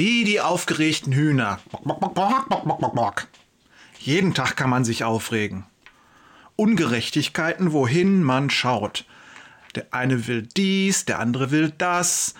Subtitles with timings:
[0.00, 1.60] Wie die aufgeregten Hühner.
[3.98, 5.66] Jeden Tag kann man sich aufregen.
[6.56, 9.04] Ungerechtigkeiten, wohin man schaut.
[9.74, 12.32] Der eine will dies, der andere will das.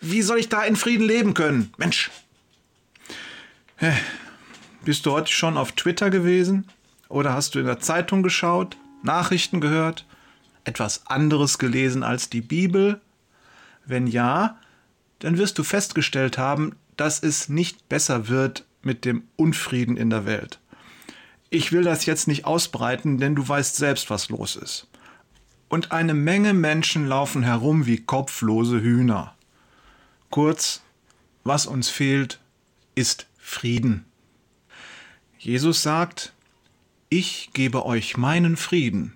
[0.00, 1.74] Wie soll ich da in Frieden leben können?
[1.78, 2.12] Mensch.
[4.84, 6.68] Bist du heute schon auf Twitter gewesen?
[7.08, 10.06] Oder hast du in der Zeitung geschaut, Nachrichten gehört,
[10.62, 13.00] etwas anderes gelesen als die Bibel?
[13.84, 14.60] Wenn ja,
[15.18, 20.26] dann wirst du festgestellt haben, dass es nicht besser wird mit dem Unfrieden in der
[20.26, 20.60] Welt.
[21.50, 24.88] Ich will das jetzt nicht ausbreiten, denn du weißt selbst, was los ist.
[25.68, 29.34] Und eine Menge Menschen laufen herum wie kopflose Hühner.
[30.30, 30.82] Kurz,
[31.44, 32.40] was uns fehlt,
[32.94, 34.04] ist Frieden.
[35.38, 36.32] Jesus sagt,
[37.08, 39.12] ich gebe euch meinen Frieden,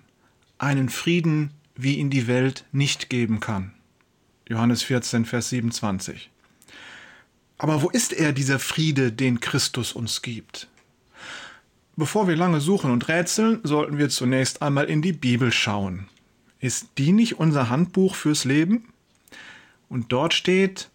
[0.57, 3.73] einen Frieden, wie ihn die Welt nicht geben kann.
[4.47, 6.29] Johannes 14, Vers 27.
[7.59, 10.67] Aber wo ist er, dieser Friede, den Christus uns gibt?
[11.97, 16.07] Bevor wir lange suchen und rätseln, sollten wir zunächst einmal in die Bibel schauen.
[16.61, 18.93] Ist die nicht unser Handbuch fürs Leben?
[19.89, 20.89] Und dort steht,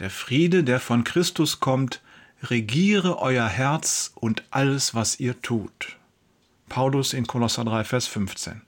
[0.00, 2.02] der Friede, der von Christus kommt,
[2.42, 5.96] regiere euer Herz und alles, was ihr tut.
[6.68, 8.62] Paulus in Kolosser 3, Vers 15.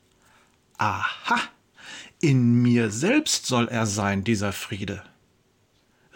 [0.79, 1.41] Aha!
[2.21, 5.03] In mir selbst soll er sein, dieser Friede.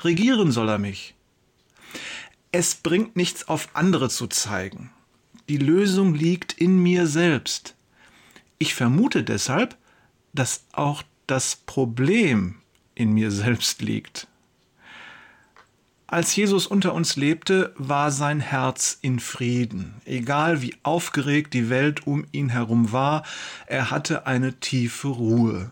[0.02, 1.14] Regieren soll er mich.
[2.52, 4.90] Es bringt nichts auf andere zu zeigen.
[5.48, 7.74] Die Lösung liegt in mir selbst.
[8.58, 9.76] Ich vermute deshalb,
[10.32, 12.56] dass auch das Problem
[12.94, 14.26] in mir selbst liegt.
[16.06, 19.94] Als Jesus unter uns lebte, war sein Herz in Frieden.
[20.04, 23.22] Egal wie aufgeregt die Welt um ihn herum war,
[23.66, 25.70] er hatte eine tiefe Ruhe.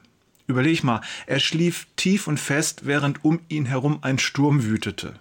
[0.49, 5.15] Überleg mal, er schlief tief und fest, während um ihn herum ein Sturm wütete.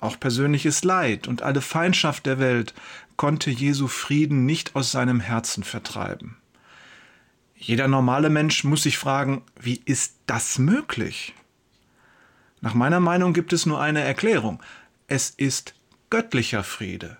[0.00, 2.74] Auch persönliches Leid und alle Feindschaft der Welt
[3.16, 6.36] konnte Jesu Frieden nicht aus seinem Herzen vertreiben.
[7.56, 11.32] Jeder normale Mensch muss sich fragen, wie ist das möglich?
[12.60, 14.60] Nach meiner Meinung gibt es nur eine Erklärung.
[15.06, 15.74] Es ist
[16.10, 17.16] göttlicher Friede.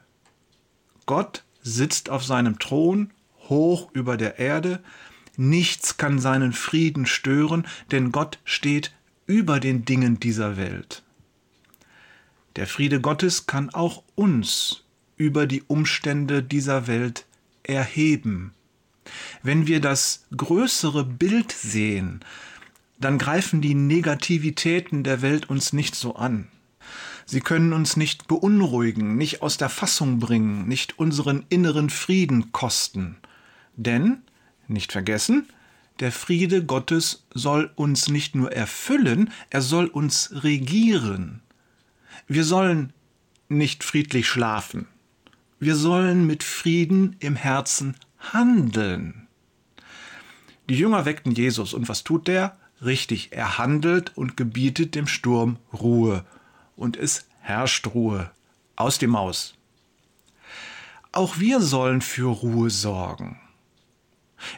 [1.06, 3.12] Gott sitzt auf seinem Thron
[3.48, 4.82] hoch über der Erde,
[5.36, 8.92] Nichts kann seinen Frieden stören, denn Gott steht
[9.26, 11.02] über den Dingen dieser Welt.
[12.56, 14.84] Der Friede Gottes kann auch uns
[15.16, 17.26] über die Umstände dieser Welt
[17.62, 18.52] erheben.
[19.42, 22.20] Wenn wir das größere Bild sehen,
[22.98, 26.48] dann greifen die Negativitäten der Welt uns nicht so an.
[27.26, 33.16] Sie können uns nicht beunruhigen, nicht aus der Fassung bringen, nicht unseren inneren Frieden kosten.
[33.76, 34.22] Denn
[34.68, 35.48] nicht vergessen,
[36.00, 41.40] der Friede Gottes soll uns nicht nur erfüllen, er soll uns regieren.
[42.26, 42.92] Wir sollen
[43.48, 44.88] nicht friedlich schlafen.
[45.60, 49.28] Wir sollen mit Frieden im Herzen handeln.
[50.68, 52.56] Die Jünger weckten Jesus und was tut der?
[52.82, 56.24] Richtig, er handelt und gebietet dem Sturm Ruhe.
[56.76, 58.30] Und es herrscht Ruhe.
[58.76, 59.54] Aus dem Maus.
[61.12, 63.38] Auch wir sollen für Ruhe sorgen.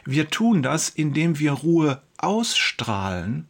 [0.05, 3.47] Wir tun das, indem wir Ruhe ausstrahlen,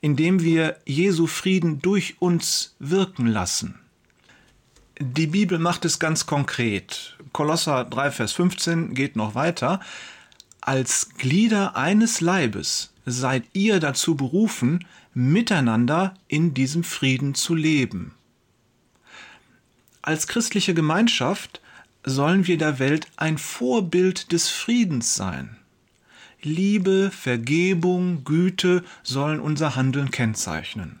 [0.00, 3.78] indem wir Jesu Frieden durch uns wirken lassen.
[4.98, 7.16] Die Bibel macht es ganz konkret.
[7.32, 9.80] Kolosser 3, Vers 15 geht noch weiter.
[10.60, 18.14] Als Glieder eines Leibes seid ihr dazu berufen, miteinander in diesem Frieden zu leben.
[20.02, 21.60] Als christliche Gemeinschaft
[22.04, 25.56] sollen wir der Welt ein Vorbild des Friedens sein.
[26.42, 31.00] Liebe, Vergebung, Güte sollen unser Handeln kennzeichnen.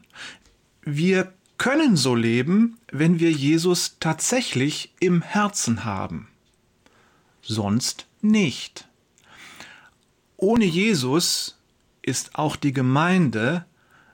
[0.82, 6.28] Wir können so leben, wenn wir Jesus tatsächlich im Herzen haben.
[7.42, 8.88] Sonst nicht.
[10.36, 11.58] Ohne Jesus
[12.02, 13.66] ist auch die Gemeinde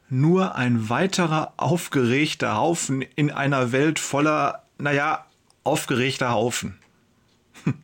[0.08, 5.26] nur ein weiterer aufgeregter Haufen in einer Welt voller, naja,
[5.64, 6.78] aufgeregter Haufen.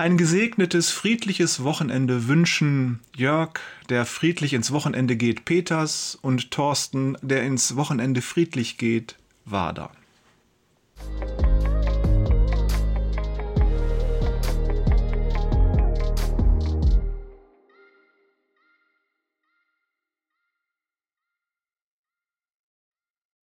[0.00, 3.60] ein gesegnetes, friedliches Wochenende wünschen Jörg,
[3.90, 9.92] der friedlich ins Wochenende geht, Peters und Thorsten, der ins Wochenende friedlich geht, Wader.